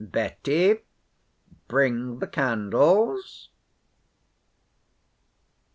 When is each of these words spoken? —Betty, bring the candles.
—Betty, 0.03 0.79
bring 1.67 2.17
the 2.17 2.25
candles. 2.27 3.49